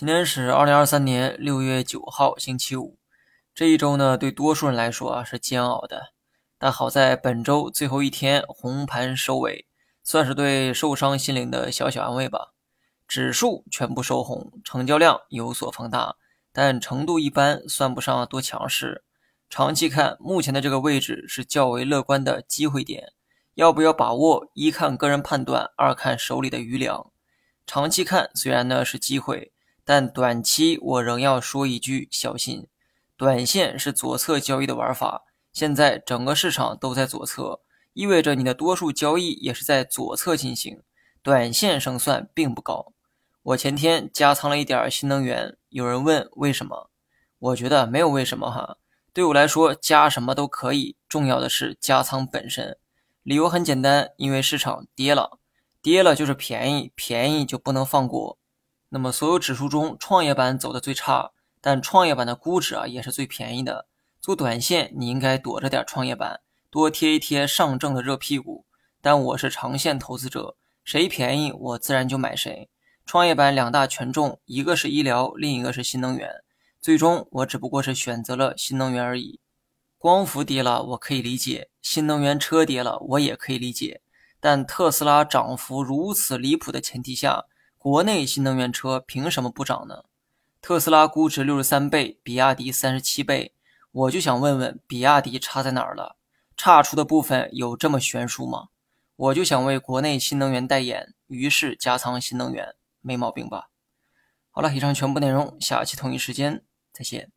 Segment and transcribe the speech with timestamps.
[0.00, 2.96] 今天是二零二三年六月九号，星期五。
[3.54, 6.14] 这一周呢，对多数人来说啊是煎熬的，
[6.58, 9.66] 但好在本周最后一天红盘收尾，
[10.02, 12.54] 算是对受伤心灵的小小安慰吧。
[13.06, 16.16] 指数全部收红，成交量有所放大，
[16.50, 19.04] 但程度一般，算不上多强势。
[19.50, 23.12] 长期看，目前的这个位置是较为乐观的机会点，
[23.52, 24.48] 要不要把握？
[24.54, 27.12] 一看个人判断，二看手里的余粮。
[27.66, 29.52] 长期看，虽然呢是机会。
[29.84, 32.66] 但短期我仍要说一句小心，
[33.16, 35.24] 短线是左侧交易的玩法。
[35.52, 37.60] 现在整个市场都在左侧，
[37.92, 40.80] 意味着你的多数交易也是在左侧进行，
[41.22, 42.92] 短线胜算并不高。
[43.42, 46.88] 我前天加仓了一点新能源，有人问为什么？
[47.38, 48.76] 我觉得没有为什么哈，
[49.12, 52.76] 对我来说加什么都可以，重要的是加仓本身。
[53.22, 55.38] 理由很简单，因为市场跌了，
[55.82, 58.38] 跌了就是便宜，便宜就不能放过。
[58.90, 61.30] 那么，所有指数中，创业板走的最差，
[61.60, 63.86] 但创业板的估值啊也是最便宜的。
[64.20, 68.66] 做短线，你应该躲着点创业板，多贴一贴上证的热屁股。
[69.00, 72.68] 但我是长线投资者，谁便宜我自然就买谁。
[73.06, 76.28] 创业板两大权重，一个是医疗，另一个是新能源。
[76.80, 79.40] 最终，我只不过是选择了新能源而已。
[79.98, 84.02] 光伏跌了，我可以理解；新能源车跌了，我也可以理解。
[84.40, 87.44] 但特斯拉涨幅如此离谱的前提下，
[87.82, 90.04] 国内新能源车凭什么不涨呢？
[90.60, 93.54] 特斯拉估值六十三倍，比亚迪三十七倍，
[93.90, 96.16] 我就想问问，比亚迪差在哪儿了？
[96.58, 98.68] 差出的部分有这么悬殊吗？
[99.16, 103.70] 我就想为国内新能源代言，于是加仓新能源，没毛病吧？
[104.50, 107.32] 好了，以上全部内容，下期同一时间再见。